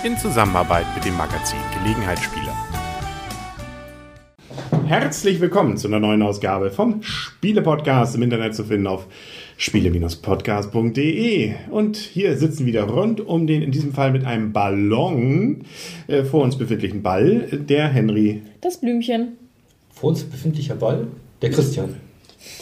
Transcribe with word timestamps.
In 0.05 0.19
Zusammenarbeit 0.19 0.87
mit 0.97 1.05
dem 1.05 1.17
Magazin 1.17 1.61
Gelegenheitsspieler. 1.79 2.57
Herzlich 4.87 5.41
willkommen 5.41 5.77
zu 5.77 5.87
einer 5.87 6.01
neuen 6.01 6.23
Ausgabe 6.23 6.73
vom 6.73 7.01
Spiele-Podcast 7.01 8.17
im 8.17 8.23
Internet 8.23 8.57
zu 8.57 8.65
finden 8.65 8.89
auf 8.89 9.07
spiele-podcast.de. 9.57 11.55
Und 11.71 11.97
hier 11.97 12.37
sitzen 12.37 12.67
wieder 12.67 12.85
rund 12.85 13.21
um 13.21 13.47
den, 13.47 13.63
in 13.63 13.71
diesem 13.71 13.93
Fall 13.93 14.13
mit 14.13 14.25
einem 14.25 14.53
Ballon, 14.53 15.65
äh, 16.07 16.25
vor 16.25 16.43
uns 16.43 16.57
befindlichen 16.57 17.03
Ball, 17.03 17.49
der 17.51 17.89
Henry. 17.89 18.43
Das 18.61 18.79
Blümchen. 18.81 19.39
Vor 19.91 20.11
uns 20.11 20.25
befindlicher 20.25 20.75
Ball, 20.75 21.07
der 21.41 21.51
Christian. 21.51 21.97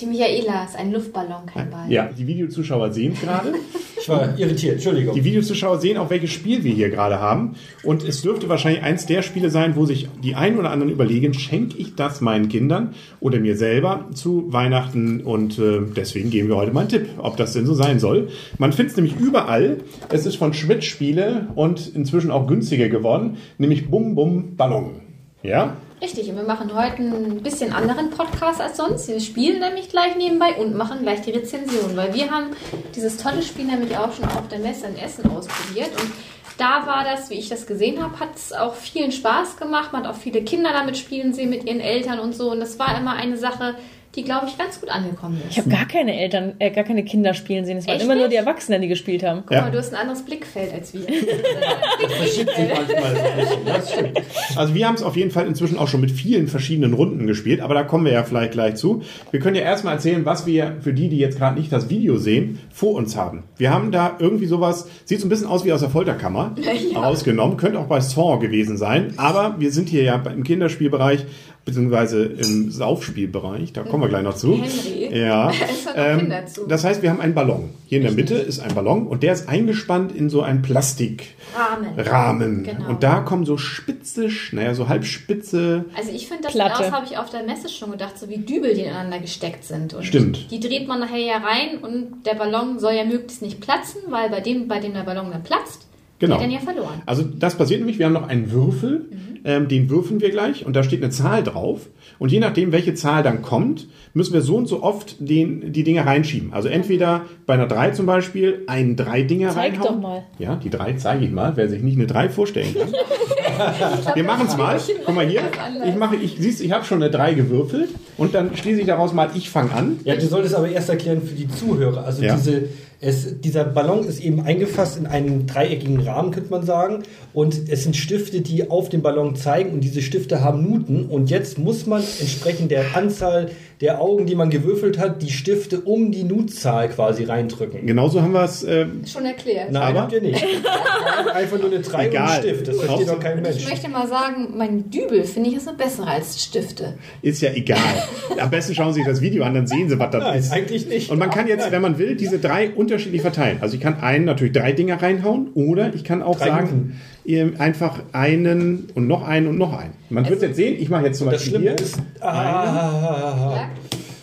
Die 0.00 0.06
Michaela 0.06 0.64
ist 0.64 0.76
ein 0.76 0.92
Luftballon, 0.92 1.46
kein 1.46 1.70
Ball. 1.70 1.90
Ja, 1.90 2.06
die 2.06 2.26
Videozuschauer 2.26 2.92
sehen 2.92 3.12
es 3.12 3.20
gerade. 3.20 3.54
Ich 4.04 4.10
war 4.10 4.38
irritiert, 4.38 4.74
Entschuldigung. 4.74 5.14
Die 5.14 5.24
Videozuschauer 5.24 5.78
sehen 5.78 5.96
auch, 5.96 6.10
welches 6.10 6.30
Spiel 6.30 6.62
wir 6.62 6.74
hier 6.74 6.90
gerade 6.90 7.20
haben. 7.20 7.54
Und 7.82 8.06
es 8.06 8.20
dürfte 8.20 8.50
wahrscheinlich 8.50 8.82
eins 8.82 9.06
der 9.06 9.22
Spiele 9.22 9.48
sein, 9.48 9.76
wo 9.76 9.86
sich 9.86 10.10
die 10.22 10.34
einen 10.34 10.58
oder 10.58 10.68
anderen 10.68 10.92
überlegen, 10.92 11.32
schenke 11.32 11.78
ich 11.78 11.94
das 11.94 12.20
meinen 12.20 12.50
Kindern 12.50 12.92
oder 13.20 13.40
mir 13.40 13.56
selber 13.56 14.04
zu 14.12 14.52
Weihnachten? 14.52 15.22
Und 15.22 15.58
äh, 15.58 15.80
deswegen 15.96 16.28
geben 16.28 16.50
wir 16.50 16.56
heute 16.56 16.74
mal 16.74 16.80
einen 16.80 16.90
Tipp, 16.90 17.08
ob 17.16 17.38
das 17.38 17.54
denn 17.54 17.64
so 17.64 17.72
sein 17.72 17.98
soll. 17.98 18.28
Man 18.58 18.74
findet 18.74 18.90
es 18.90 18.96
nämlich 18.98 19.16
überall. 19.16 19.78
Es 20.10 20.26
ist 20.26 20.36
von 20.36 20.52
Schmidt 20.52 20.84
Spiele 20.84 21.48
und 21.54 21.94
inzwischen 21.94 22.30
auch 22.30 22.46
günstiger 22.46 22.90
geworden, 22.90 23.38
nämlich 23.56 23.88
Bum 23.88 24.14
Bum 24.14 24.54
Ballon. 24.54 24.96
Ja? 25.42 25.78
Richtig, 26.04 26.28
und 26.28 26.36
wir 26.36 26.44
machen 26.44 26.74
heute 26.74 27.00
ein 27.02 27.42
bisschen 27.42 27.72
anderen 27.72 28.10
Podcast 28.10 28.60
als 28.60 28.76
sonst. 28.76 29.08
Wir 29.08 29.20
spielen 29.20 29.60
nämlich 29.60 29.88
gleich 29.88 30.16
nebenbei 30.16 30.54
und 30.56 30.74
machen 30.74 31.00
gleich 31.00 31.22
die 31.22 31.30
Rezension, 31.30 31.96
weil 31.96 32.12
wir 32.12 32.30
haben 32.30 32.50
dieses 32.94 33.16
tolle 33.16 33.40
Spiel 33.40 33.64
nämlich 33.64 33.96
auch 33.96 34.12
schon 34.12 34.26
auf 34.26 34.46
der 34.48 34.58
Messe 34.58 34.86
in 34.86 34.98
Essen 34.98 35.30
ausprobiert 35.30 35.88
und 35.98 36.12
da 36.58 36.86
war 36.86 37.04
das, 37.04 37.30
wie 37.30 37.36
ich 37.36 37.48
das 37.48 37.66
gesehen 37.66 38.02
habe, 38.02 38.20
hat 38.20 38.36
es 38.36 38.52
auch 38.52 38.74
vielen 38.74 39.12
Spaß 39.12 39.56
gemacht. 39.56 39.94
Man 39.94 40.04
hat 40.04 40.14
auch 40.14 40.20
viele 40.20 40.44
Kinder 40.44 40.72
damit 40.74 40.98
spielen 40.98 41.32
sehen 41.32 41.48
mit 41.48 41.64
ihren 41.64 41.80
Eltern 41.80 42.20
und 42.20 42.34
so. 42.34 42.52
Und 42.52 42.60
das 42.60 42.78
war 42.78 42.98
immer 42.98 43.14
eine 43.14 43.38
Sache, 43.38 43.74
die, 44.16 44.22
glaube 44.24 44.46
ich, 44.48 44.56
ganz 44.58 44.80
gut 44.80 44.88
angekommen 44.90 45.40
ist. 45.44 45.50
Ich 45.52 45.58
habe 45.58 45.70
gar 45.70 45.86
keine 45.86 46.18
Eltern, 46.18 46.54
äh, 46.58 46.70
gar 46.70 46.84
keine 46.84 47.04
Kinder 47.04 47.34
spielen 47.34 47.64
sehen. 47.64 47.78
Es 47.78 47.86
waren 47.86 47.96
Echt 47.96 48.04
immer 48.04 48.14
nur 48.14 48.24
nicht? 48.24 48.32
die 48.32 48.36
Erwachsenen, 48.36 48.80
die 48.82 48.88
gespielt 48.88 49.22
haben. 49.24 49.40
Guck 49.42 49.50
Ja. 49.52 49.62
mal, 49.62 49.70
du 49.70 49.78
hast 49.78 49.92
ein 49.92 50.00
anderes 50.00 50.24
Blickfeld 50.24 50.72
als 50.72 50.92
wir. 50.94 51.00
verschiebt 52.16 52.50
sich 52.54 52.68
manchmal 52.68 53.16
so 53.16 53.22
ein 53.22 53.36
bisschen. 53.36 53.64
Das 53.66 53.92
stimmt. 53.92 54.20
Also 54.56 54.74
wir 54.74 54.86
haben 54.86 54.94
es 54.94 55.02
auf 55.02 55.16
jeden 55.16 55.30
Fall 55.30 55.46
inzwischen 55.46 55.78
auch 55.78 55.88
schon 55.88 56.00
mit 56.00 56.10
vielen 56.10 56.48
verschiedenen 56.48 56.94
Runden 56.94 57.26
gespielt, 57.26 57.60
aber 57.60 57.74
da 57.74 57.82
kommen 57.82 58.04
wir 58.04 58.12
ja 58.12 58.24
vielleicht 58.24 58.52
gleich 58.52 58.76
zu. 58.76 59.02
Wir 59.30 59.40
können 59.40 59.56
ja 59.56 59.62
erstmal 59.62 59.94
erzählen, 59.94 60.24
was 60.24 60.46
wir 60.46 60.76
für 60.80 60.92
die, 60.92 61.08
die 61.08 61.18
jetzt 61.18 61.38
gerade 61.38 61.58
nicht 61.58 61.72
das 61.72 61.90
Video 61.90 62.16
sehen, 62.16 62.58
vor 62.72 62.94
uns 62.94 63.16
haben. 63.16 63.44
Wir 63.56 63.70
haben 63.72 63.90
da 63.92 64.16
irgendwie 64.18 64.46
sowas, 64.46 64.88
sieht 65.04 65.20
so 65.20 65.26
ein 65.26 65.30
bisschen 65.30 65.46
aus 65.46 65.64
wie 65.64 65.72
aus 65.72 65.80
der 65.80 65.90
Folterkammer, 65.90 66.54
rausgenommen, 66.94 67.56
könnte 67.56 67.78
auch 67.78 67.86
bei 67.86 68.00
Saw 68.00 68.38
gewesen 68.38 68.76
sein, 68.76 69.14
aber 69.16 69.56
wir 69.58 69.70
sind 69.72 69.88
hier 69.88 70.02
ja 70.02 70.16
im 70.16 70.44
Kinderspielbereich 70.44 71.24
beziehungsweise 71.64 72.24
im 72.24 72.70
Saufspielbereich, 72.70 73.72
da 73.72 73.82
kommen 73.82 74.02
wir 74.02 74.08
gleich 74.08 74.22
noch 74.22 74.34
zu. 74.36 74.60
Henry. 74.60 75.18
Ja. 75.18 75.50
Ähm, 75.96 76.18
Kinder 76.18 76.44
zu. 76.46 76.66
das 76.66 76.82
heißt, 76.82 77.02
wir 77.02 77.10
haben 77.10 77.20
einen 77.20 77.34
Ballon. 77.34 77.70
Hier 77.86 77.98
in 77.98 78.04
der 78.04 78.12
Mitte 78.12 78.34
ist 78.34 78.58
ein 78.58 78.74
Ballon 78.74 79.06
und 79.06 79.22
der 79.22 79.32
ist 79.32 79.48
eingespannt 79.48 80.10
in 80.10 80.28
so 80.28 80.42
einen 80.42 80.60
Plastik. 80.60 81.36
Rahmen. 81.56 81.96
Rahmen. 81.96 82.62
Genau. 82.64 82.88
Und 82.88 83.04
da 83.04 83.20
kommen 83.20 83.44
so 83.46 83.56
spitze, 83.56 84.28
naja, 84.50 84.74
so 84.74 84.88
halb 84.88 85.04
spitze. 85.04 85.84
Also 85.96 86.10
ich 86.10 86.26
finde, 86.26 86.42
das 86.44 86.52
Platte. 86.54 86.90
habe 86.90 87.06
ich 87.08 87.16
auf 87.16 87.30
der 87.30 87.44
Messe 87.44 87.68
schon 87.68 87.92
gedacht, 87.92 88.18
so 88.18 88.28
wie 88.28 88.38
Dübel, 88.38 88.74
die 88.74 88.80
ineinander 88.80 89.20
gesteckt 89.20 89.62
sind. 89.62 89.94
Und 89.94 90.02
Stimmt. 90.04 90.50
Die 90.50 90.58
dreht 90.58 90.88
man 90.88 90.98
nachher 90.98 91.18
ja 91.24 91.36
rein 91.36 91.78
und 91.80 92.24
der 92.26 92.34
Ballon 92.34 92.80
soll 92.80 92.94
ja 92.94 93.04
möglichst 93.04 93.40
nicht 93.42 93.60
platzen, 93.60 94.00
weil 94.08 94.30
bei 94.30 94.40
dem, 94.40 94.66
bei 94.66 94.80
dem 94.80 94.94
der 94.94 95.02
Ballon 95.04 95.30
dann 95.30 95.44
platzt, 95.44 95.86
Genau. 96.18 96.36
geht 96.36 96.44
dann 96.44 96.50
ja 96.50 96.60
verloren. 96.60 97.02
Also 97.06 97.22
das 97.22 97.56
passiert 97.56 97.80
nämlich, 97.80 97.98
wir 98.00 98.06
haben 98.06 98.12
noch 98.14 98.28
einen 98.28 98.50
Würfel, 98.50 99.10
ähm, 99.44 99.68
den 99.68 99.90
würfeln 99.90 100.20
wir 100.20 100.30
gleich 100.30 100.64
und 100.66 100.74
da 100.74 100.82
steht 100.82 101.02
eine 101.02 101.10
Zahl 101.10 101.42
drauf. 101.42 101.88
Und 102.18 102.32
je 102.32 102.38
nachdem, 102.40 102.72
welche 102.72 102.94
Zahl 102.94 103.22
dann 103.22 103.42
kommt, 103.42 103.88
müssen 104.14 104.32
wir 104.32 104.40
so 104.40 104.56
und 104.56 104.66
so 104.66 104.82
oft 104.82 105.16
den, 105.18 105.72
die 105.72 105.82
Dinge 105.84 106.06
reinschieben. 106.06 106.52
Also 106.52 106.68
entweder 106.68 107.22
bei 107.46 107.54
einer 107.54 107.66
3 107.66 107.90
zum 107.90 108.06
Beispiel 108.06 108.62
einen 108.68 108.96
drei 108.96 109.22
Dinger 109.22 109.50
Zeig 109.50 109.72
reinhauen. 109.74 109.94
doch 109.94 110.00
mal. 110.00 110.22
Ja, 110.38 110.56
die 110.56 110.70
3 110.70 110.94
zeige 110.94 111.24
ich 111.24 111.30
mal, 111.32 111.52
wer 111.56 111.68
sich 111.68 111.82
nicht 111.82 111.96
eine 111.96 112.06
3 112.06 112.28
vorstellen 112.28 112.74
kann. 112.74 112.92
wir 114.14 114.24
machen 114.24 114.46
es 114.46 114.56
mal. 114.56 114.80
Guck 115.04 115.14
mal 115.14 115.26
hier. 115.26 115.42
Ich 115.86 115.96
mache, 115.96 116.16
ich 116.16 116.36
siehst, 116.38 116.60
ich 116.60 116.72
habe 116.72 116.84
schon 116.84 117.02
eine 117.02 117.10
3 117.10 117.34
gewürfelt 117.34 117.88
und 118.16 118.34
dann 118.34 118.56
schließe 118.56 118.80
ich 118.80 118.86
daraus 118.86 119.12
mal, 119.12 119.30
ich 119.34 119.50
fange 119.50 119.72
an. 119.72 119.98
Ja, 120.04 120.14
du 120.16 120.26
solltest 120.26 120.54
aber 120.54 120.68
erst 120.68 120.88
erklären 120.88 121.20
für 121.22 121.34
die 121.34 121.48
Zuhörer. 121.48 122.04
Also 122.04 122.22
Ja. 122.22 122.36
diese, 122.36 122.68
es, 123.00 123.40
dieser 123.40 123.64
Ballon 123.64 124.04
ist 124.06 124.20
eben 124.20 124.40
eingefasst 124.40 124.96
in 124.98 125.06
einen 125.06 125.46
dreieckigen 125.46 126.00
Rahmen, 126.00 126.30
könnte 126.30 126.50
man 126.50 126.64
sagen. 126.64 127.02
Und 127.32 127.68
es 127.68 127.82
sind 127.84 127.96
Stifte, 127.96 128.40
die 128.40 128.70
auf 128.70 128.88
dem 128.88 129.02
Ballon 129.02 129.36
zeigen. 129.36 129.72
Und 129.72 129.80
diese 129.82 130.00
Stifte 130.02 130.42
haben 130.42 130.62
Nuten. 130.62 131.06
Und 131.06 131.30
jetzt 131.30 131.58
muss 131.58 131.86
man 131.86 132.02
entsprechend 132.20 132.70
der 132.70 132.96
Anzahl 132.96 133.50
der 133.80 134.00
Augen, 134.00 134.24
die 134.26 134.34
man 134.36 134.50
gewürfelt 134.50 134.98
hat, 134.98 135.20
die 135.20 135.30
Stifte 135.30 135.80
um 135.80 136.12
die 136.12 136.22
Nutzahl 136.24 136.88
quasi 136.88 137.24
reindrücken. 137.24 137.84
Genauso 137.86 138.22
haben 138.22 138.32
wir 138.32 138.44
es. 138.44 138.62
Äh, 138.62 138.86
Schon 139.04 139.26
erklärt. 139.26 139.72
Nein, 139.72 139.82
Aber- 139.82 140.02
habt 140.02 140.12
ihr 140.12 140.22
nicht. 140.22 140.42
Einfach 141.34 141.58
nur 141.58 141.66
eine 141.70 141.80
3 141.80 142.08
und 142.10 142.16
ein. 142.16 142.40
Stift. 142.40 142.68
Das 142.68 142.76
versteht 142.80 143.08
doch 143.08 143.20
kein 143.20 143.38
Ich 143.38 143.42
Mensch. 143.42 143.68
möchte 143.68 143.88
mal 143.88 144.06
sagen, 144.06 144.48
mein 144.56 144.90
Dübel 144.90 145.24
finde 145.24 145.50
ich 145.50 145.56
ist 145.56 145.68
eine 145.68 145.76
bessere 145.76 146.06
als 146.06 146.42
Stifte. 146.42 146.94
ist 147.22 147.42
ja 147.42 147.50
egal. 147.52 147.78
Am 148.40 148.50
besten 148.50 148.74
schauen 148.74 148.92
Sie 148.92 149.00
sich 149.00 149.08
das 149.08 149.20
Video 149.20 149.44
an, 149.44 149.54
dann 149.54 149.66
sehen 149.66 149.88
Sie, 149.88 149.98
was 149.98 150.10
das 150.10 150.22
Nein, 150.22 150.38
ist. 150.38 150.52
eigentlich 150.52 150.86
nicht. 150.86 151.10
Und 151.10 151.18
man 151.18 151.30
kann 151.30 151.48
jetzt, 151.48 151.70
wenn 151.70 151.82
man 151.82 151.98
will, 151.98 152.14
diese 152.16 152.38
drei 152.38 152.70
unterschiedlich 152.84 153.22
verteilen. 153.22 153.58
Also 153.60 153.74
ich 153.76 153.80
kann 153.80 154.00
einen 154.00 154.24
natürlich 154.24 154.52
drei 154.52 154.72
Dinger 154.72 155.02
reinhauen 155.02 155.48
oder 155.54 155.94
ich 155.94 156.04
kann 156.04 156.22
auch 156.22 156.36
Drei 156.38 156.46
sagen, 156.48 157.00
ihr 157.24 157.52
einfach 157.58 158.00
einen 158.12 158.88
und 158.94 159.06
noch 159.06 159.26
einen 159.26 159.46
und 159.48 159.58
noch 159.58 159.76
einen. 159.78 159.92
Man 160.10 160.24
wird 160.28 160.36
es 160.36 160.42
jetzt 160.42 160.56
sehen, 160.56 160.76
ich 160.78 160.88
mache 160.90 161.06
jetzt 161.06 161.18
zum 161.18 161.26
Das 161.30 161.36
Beispiel 161.36 161.50
Schlimme 161.60 161.70
hier, 161.76 161.78
ist, 161.84 161.98
ah, 162.20 163.52
Ja? 163.56 163.68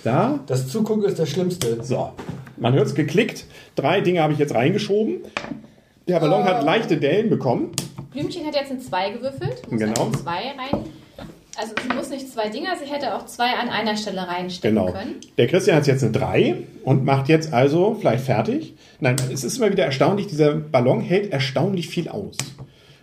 da, 0.03 0.39
das 0.47 0.67
Zugucken 0.67 1.03
ist 1.05 1.19
das 1.19 1.29
Schlimmste. 1.29 1.83
so. 1.83 2.11
Man 2.57 2.73
hört 2.73 2.87
es 2.87 2.95
geklickt, 2.95 3.45
drei 3.75 4.01
Dinge 4.01 4.21
habe 4.21 4.33
ich 4.33 4.39
jetzt 4.39 4.53
reingeschoben. 4.53 5.17
Der 6.07 6.19
Ballon 6.19 6.43
hat 6.43 6.63
leichte 6.63 6.97
Dellen 6.97 7.29
bekommen. 7.29 7.71
Blümchen 8.11 8.45
hat 8.45 8.55
jetzt 8.55 8.71
ein 8.71 8.79
2 8.81 9.11
gewürfelt. 9.11 9.61
Muss 9.71 9.79
Genau. 9.79 10.05
einfach 10.05 10.19
zwei 10.21 10.31
rein. 10.57 10.83
Also 11.57 11.73
sie 11.81 11.93
muss 11.93 12.09
nicht 12.09 12.31
zwei 12.31 12.49
Dinger, 12.49 12.69
sie 12.81 12.89
hätte 12.89 13.13
auch 13.15 13.25
zwei 13.25 13.51
an 13.53 13.69
einer 13.69 13.97
Stelle 13.97 14.25
reinstecken 14.27 14.75
Genau. 14.77 14.91
können. 14.91 15.15
Der 15.37 15.47
Christian 15.47 15.75
hat 15.77 15.85
jetzt 15.87 16.01
eine 16.03 16.11
3 16.13 16.55
und 16.83 17.03
macht 17.03 17.27
jetzt 17.27 17.53
also 17.53 17.95
vielleicht 17.99 18.23
fertig. 18.23 18.73
Nein, 18.99 19.17
es 19.31 19.43
ist 19.43 19.57
immer 19.57 19.69
wieder 19.71 19.83
erstaunlich, 19.85 20.27
dieser 20.27 20.55
Ballon 20.55 21.01
hält 21.01 21.31
erstaunlich 21.31 21.89
viel 21.89 22.07
aus. 22.07 22.37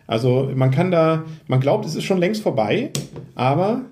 Also 0.07 0.51
man 0.55 0.71
kann 0.71 0.91
da, 0.91 1.25
man 1.47 1.61
glaubt, 1.61 1.85
es 1.85 1.95
ist 1.95 2.05
schon 2.05 2.19
längst 2.19 2.43
vorbei, 2.43 2.91
aber 3.35 3.83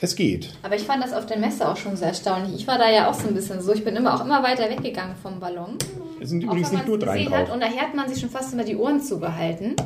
es 0.00 0.16
geht. 0.16 0.54
Aber 0.62 0.74
ich 0.76 0.82
fand 0.82 1.04
das 1.04 1.12
auf 1.12 1.26
der 1.26 1.38
Messe 1.38 1.68
auch 1.68 1.76
schon 1.76 1.94
sehr 1.96 2.08
erstaunlich. 2.08 2.54
Ich 2.54 2.66
war 2.66 2.78
da 2.78 2.90
ja 2.90 3.10
auch 3.10 3.14
so 3.14 3.28
ein 3.28 3.34
bisschen 3.34 3.60
so. 3.60 3.74
Ich 3.74 3.84
bin 3.84 3.94
immer 3.94 4.14
auch 4.14 4.24
immer 4.24 4.42
weiter 4.42 4.70
weggegangen 4.70 5.16
vom 5.22 5.38
Ballon. 5.38 5.76
Es 6.20 6.30
sind 6.30 6.42
übrigens 6.42 6.72
nicht 6.72 6.86
nur 6.86 6.98
drei 6.98 7.24
hat 7.24 7.48
drauf. 7.48 7.52
und 7.52 7.58
nachher 7.60 7.82
hat 7.82 7.94
man 7.94 8.08
sich 8.08 8.20
schon 8.20 8.30
fast 8.30 8.54
immer 8.54 8.64
die 8.64 8.76
Ohren 8.76 9.00
zugehalten. 9.02 9.76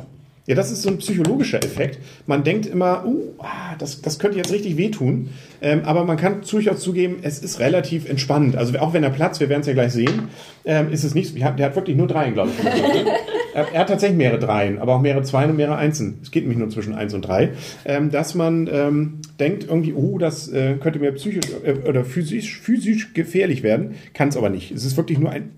Ja, 0.45 0.55
das 0.55 0.71
ist 0.71 0.81
so 0.81 0.89
ein 0.89 0.97
psychologischer 0.97 1.63
Effekt. 1.63 1.99
Man 2.27 2.43
denkt 2.43 2.65
immer, 2.65 3.05
uh, 3.05 3.33
ah, 3.37 3.75
das, 3.79 4.01
das 4.01 4.19
könnte 4.19 4.37
jetzt 4.37 4.51
richtig 4.51 4.75
wehtun. 4.75 5.29
Ähm, 5.61 5.83
aber 5.85 6.03
man 6.03 6.17
kann 6.17 6.41
durchaus 6.49 6.81
zugeben, 6.81 7.19
es 7.21 7.39
ist 7.39 7.61
relativ 7.61 8.09
entspannend. 8.09 8.57
Also 8.57 8.77
auch 8.79 8.93
wenn 8.93 9.03
er 9.03 9.09
platzt, 9.09 9.39
wir 9.39 9.47
werden 9.47 9.61
es 9.61 9.67
ja 9.67 9.73
gleich 9.73 9.93
sehen, 9.93 10.27
ähm, 10.65 10.91
ist 10.91 11.05
es 11.05 11.15
nicht, 11.15 11.37
der 11.37 11.45
hat, 11.45 11.59
der 11.59 11.67
hat 11.67 11.75
wirklich 11.77 11.95
nur 11.95 12.07
Dreien, 12.07 12.33
glaube 12.33 12.51
ich. 12.51 12.65
er, 13.53 13.71
er 13.71 13.79
hat 13.79 13.87
tatsächlich 13.87 14.17
mehrere 14.17 14.39
Dreien, 14.39 14.79
aber 14.79 14.95
auch 14.95 15.01
mehrere 15.01 15.23
Zweien 15.23 15.49
und 15.49 15.55
mehrere 15.55 15.77
Einsen. 15.77 16.19
Es 16.21 16.31
geht 16.31 16.43
nämlich 16.43 16.59
nur 16.59 16.69
zwischen 16.69 16.93
Eins 16.93 17.13
und 17.13 17.21
Drei. 17.21 17.51
Ähm, 17.85 18.11
dass 18.11 18.35
man 18.35 18.69
ähm, 18.69 19.19
denkt 19.39 19.63
irgendwie, 19.69 19.93
oh, 19.93 20.17
das 20.17 20.49
äh, 20.51 20.75
könnte 20.75 20.99
mir 20.99 21.13
psychisch 21.13 21.51
äh, 21.63 21.87
oder 21.87 22.03
physisch, 22.03 22.59
physisch 22.59 23.13
gefährlich 23.13 23.63
werden. 23.63 23.95
Kann 24.13 24.27
es 24.27 24.35
aber 24.35 24.49
nicht. 24.49 24.71
Es 24.71 24.83
ist 24.83 24.97
wirklich 24.97 25.19
nur 25.19 25.29
ein 25.29 25.51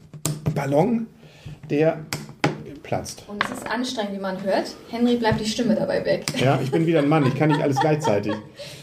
Ballon, 0.53 1.07
der 1.71 2.05
platzt. 2.85 3.23
Und 3.27 3.43
es 3.43 3.51
ist 3.51 3.67
anstrengend, 3.69 4.13
wie 4.13 4.19
man 4.21 4.41
hört. 4.43 4.75
Henry 4.89 5.15
bleibt 5.17 5.39
die 5.41 5.45
Stimme 5.45 5.75
dabei 5.75 6.05
weg. 6.05 6.25
Ja, 6.39 6.59
ich 6.63 6.71
bin 6.71 6.85
wieder 6.85 6.99
ein 6.99 7.09
Mann, 7.09 7.25
ich 7.25 7.35
kann 7.35 7.49
nicht 7.49 7.61
alles 7.61 7.79
gleichzeitig. 7.79 8.33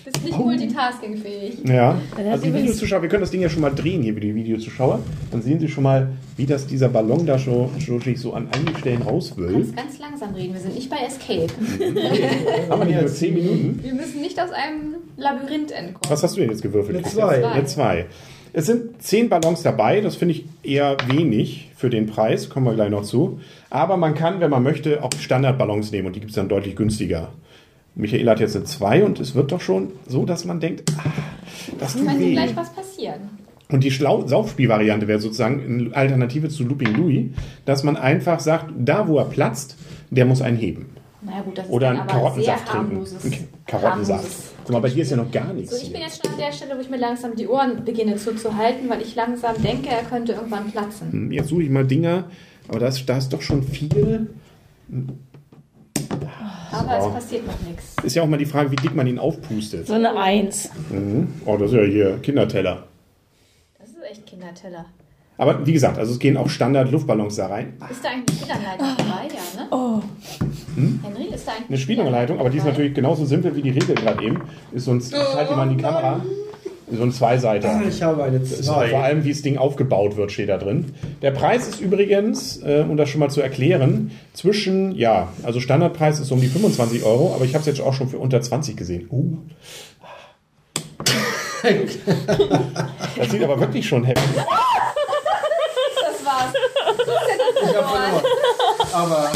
Bist 0.04 0.25
nicht 0.25 0.37
multitaskingfähig. 0.38 1.58
Ja, 1.64 1.96
also 2.16 2.44
die 2.44 2.52
Videozuschauer, 2.52 3.02
wir 3.02 3.08
können 3.08 3.22
das 3.22 3.31
Ding 3.31 3.40
ja 3.40 3.49
schon 3.49 3.62
mal 3.62 3.70
drehen 3.75 4.02
hier, 4.02 4.14
wie 4.16 4.20
die 4.20 4.34
Videozuschauer. 4.34 5.00
Dann 5.31 5.43
sehen 5.43 5.60
Sie 5.60 5.69
schon 5.69 5.84
mal, 5.84 6.08
wie 6.37 6.46
das 6.46 6.66
dieser 6.66 6.88
Ballon 6.88 7.25
da 7.26 7.38
schon, 7.38 7.70
schon 7.81 8.00
sich 8.00 8.20
so 8.20 8.32
an 8.34 8.49
einigen 8.52 8.76
Stellen 8.78 9.00
Du 9.00 9.08
rauswölbt. 9.08 9.76
kannst 9.76 9.76
ganz 9.76 9.99
langsam 9.99 10.34
reden. 10.34 10.55
Wir 10.55 10.60
sind 10.60 10.75
nicht 10.75 10.90
bei 10.90 10.96
Escape. 11.06 11.46
Haben 12.69 12.81
wir 12.81 12.84
nicht 12.87 13.00
nur 13.00 13.06
10 13.06 13.34
Minuten? 13.34 13.81
Wir 13.82 13.94
müssen 13.94 14.20
nicht 14.20 14.38
aus 14.40 14.50
einem 14.50 14.96
Labyrinth 15.16 15.70
entkommen. 15.72 16.00
Was 16.08 16.22
hast 16.22 16.37
du 16.37 16.40
denn 16.40 16.50
jetzt 16.50 16.62
gewürfelt? 16.62 16.96
Eine 16.96 17.02
Christian? 17.02 17.28
zwei. 17.28 17.46
Eine 17.46 17.64
2. 17.64 18.06
Es 18.54 18.66
sind 18.66 19.02
10 19.02 19.31
Ballons 19.31 19.62
dabei, 19.62 20.02
das 20.02 20.16
finde 20.16 20.34
ich 20.34 20.44
eher 20.62 20.96
wenig 21.06 21.70
für 21.75 21.88
den 21.88 22.06
Preis, 22.06 22.50
kommen 22.50 22.66
wir 22.66 22.75
gleich 22.75 22.90
noch 22.90 23.02
zu. 23.02 23.40
Aber 23.70 23.96
man 23.96 24.14
kann, 24.14 24.40
wenn 24.40 24.50
man 24.50 24.62
möchte, 24.62 25.02
auch 25.02 25.10
Standardballons 25.19 25.90
nehmen 25.90 26.08
und 26.08 26.16
die 26.16 26.20
gibt 26.20 26.31
es 26.31 26.37
dann 26.37 26.49
deutlich 26.50 26.76
günstiger. 26.76 27.32
Michaela 27.94 28.32
hat 28.32 28.40
jetzt 28.40 28.56
eine 28.56 28.64
2 28.66 29.04
und 29.04 29.20
es 29.20 29.34
wird 29.34 29.52
doch 29.52 29.60
schon 29.60 29.93
so, 30.06 30.25
dass 30.26 30.44
man 30.44 30.60
denkt, 30.60 30.82
ah, 30.99 31.10
das 31.78 31.94
tut 31.94 32.06
Könnte 32.06 32.20
weh. 32.20 32.32
gleich 32.32 32.54
was 32.54 32.70
passieren. 32.75 33.20
Und 33.70 33.84
die 33.84 33.90
Saufspielvariante 33.90 35.08
wäre 35.08 35.19
sozusagen 35.19 35.87
eine 35.87 35.96
Alternative 35.96 36.50
zu 36.50 36.64
Looping 36.64 36.94
Louis, 36.94 37.26
dass 37.64 37.84
man 37.84 37.96
einfach 37.96 38.40
sagt, 38.40 38.66
da 38.78 39.08
wo 39.08 39.16
er 39.16 39.25
platzt, 39.25 39.78
der 40.10 40.26
muss 40.26 40.43
einen 40.43 40.58
heben. 40.58 40.90
Na 41.22 41.37
ja, 41.37 41.40
gut, 41.40 41.56
das 41.56 41.64
ist 41.66 41.72
Oder 41.72 41.87
dann 41.88 42.00
einen 42.00 42.08
aber 42.10 42.19
Karottensaft 42.19 42.66
trinken. 42.66 42.88
harmloses. 42.90 43.22
Karottensaft. 43.66 44.25
harmloses 44.25 44.51
Guck 44.64 44.70
mal, 44.72 44.80
bei 44.80 44.88
dir 44.90 45.02
ist 45.02 45.10
ja 45.10 45.16
noch 45.16 45.30
gar 45.30 45.52
nichts. 45.52 45.70
So, 45.76 45.82
ich 45.84 45.92
bin 45.92 46.00
jetzt 46.02 46.24
schon 46.24 46.32
an 46.32 46.38
der 46.38 46.52
Stelle, 46.52 46.76
wo 46.76 46.80
ich 46.80 46.88
mir 46.90 46.96
langsam 46.98 47.34
die 47.36 47.46
Ohren 47.48 47.84
beginne 47.84 48.16
zuzuhalten, 48.16 48.88
weil 48.88 49.02
ich 49.02 49.14
langsam 49.14 49.60
denke, 49.62 49.88
er 49.88 50.02
könnte 50.04 50.32
irgendwann 50.32 50.70
platzen. 50.70 51.10
Hm, 51.12 51.32
Jetzt 51.32 51.48
suche 51.48 51.62
ich 51.64 51.70
mal 51.70 51.84
Dinger, 51.86 52.24
aber 52.68 52.78
da 52.80 52.88
ist, 52.88 53.06
da 53.08 53.18
ist 53.18 53.32
doch 53.32 53.42
schon 53.42 53.62
viel. 53.62 54.28
Aber 56.72 57.00
So. 57.02 57.08
es 57.08 57.14
passiert 57.14 57.46
noch 57.46 57.60
nichts. 57.68 57.96
Ist 58.02 58.16
ja 58.16 58.22
auch 58.22 58.26
mal 58.26 58.38
die 58.38 58.46
Frage, 58.46 58.70
wie 58.70 58.76
dick 58.76 58.94
man 58.94 59.06
ihn 59.06 59.18
aufpustet. 59.18 59.86
So 59.86 59.94
eine 59.94 60.16
Eins. 60.16 60.70
Mhm. 60.90 61.28
Oh, 61.44 61.56
das 61.56 61.70
ist 61.70 61.76
ja 61.76 61.82
hier 61.84 62.18
Kinderteller. 62.18 62.84
Das 63.78 63.90
ist 63.90 63.96
echt 64.10 64.26
Kinderteller. 64.26 64.86
Aber 65.38 65.67
wie 65.67 65.73
gesagt, 65.73 65.99
also 65.99 66.12
es 66.12 66.19
gehen 66.19 66.37
auch 66.37 66.49
Standard-Luftballons 66.49 67.37
da 67.37 67.46
rein. 67.46 67.75
Ist 67.90 68.05
da 68.05 68.11
eigentlich 68.11 68.50
eine 68.50 68.61
Spielanleitung 68.61 68.87
dabei? 68.99 69.29
Ja, 69.29 69.62
ne? 69.62 69.69
Oh, 69.70 70.02
Henry, 70.76 71.34
ist 71.34 71.46
da 71.46 71.52
eigentlich 71.52 71.69
Eine 71.69 71.79
Spielanleitung, 71.79 72.38
aber 72.38 72.50
die 72.50 72.58
ist 72.58 72.67
natürlich 72.67 72.94
genauso 72.94 73.25
simpel 73.25 73.55
wie 73.56 73.62
die 73.62 73.70
Regel 73.70 73.94
gerade 73.94 74.23
eben. 74.23 74.43
Ist 74.73 74.84
so 74.84 74.93
ein, 74.93 74.99
ich 74.99 75.12
halte 75.12 75.52
die 75.52 75.56
mal 75.56 75.70
in 75.70 75.76
die 75.76 75.82
Kamera. 75.82 76.20
So 76.90 77.02
ein 77.02 77.12
Zweiseiter. 77.12 77.81
Ich 77.88 78.02
habe 78.02 78.23
eine 78.23 78.37
Ist 78.37 78.67
vor 78.67 78.84
2. 78.87 78.99
allem, 78.99 79.25
wie 79.25 79.31
das 79.31 79.40
Ding 79.40 79.56
aufgebaut 79.56 80.17
wird, 80.17 80.31
steht 80.31 80.50
da 80.50 80.58
drin. 80.58 80.93
Der 81.23 81.31
Preis 81.31 81.67
ist 81.67 81.81
übrigens, 81.81 82.58
äh, 82.58 82.84
um 82.87 82.99
das 82.99 83.08
schon 83.08 83.20
mal 83.20 83.31
zu 83.31 83.40
erklären, 83.40 84.11
zwischen, 84.34 84.94
ja, 84.94 85.29
also 85.43 85.58
Standardpreis 85.61 86.20
ist 86.20 86.31
um 86.32 86.40
die 86.43 86.49
25 86.49 87.05
Euro, 87.05 87.34
aber 87.34 87.46
ich 87.46 87.55
habe 87.55 87.61
es 87.61 87.67
jetzt 87.67 87.81
auch 87.81 87.94
schon 87.94 88.08
für 88.08 88.19
unter 88.19 88.43
20 88.43 88.76
gesehen. 88.76 89.08
Uh. 89.11 89.38
Das 93.17 93.31
sieht 93.31 93.44
aber 93.44 93.61
wirklich 93.61 93.87
schon 93.87 94.02
heftig 94.02 94.37
aus. 94.37 94.46
Das. 96.42 97.70
Ich 97.70 97.76
habe 97.76 97.86
verloren. 97.88 98.24
Aber 98.92 99.28